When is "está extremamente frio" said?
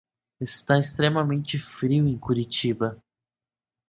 0.39-2.07